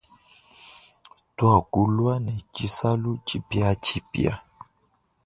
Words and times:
Tuakulwa 1.35 2.13
ne 2.25 2.33
tshisalu 2.53 3.11
tshipiatshipia. 3.25 4.33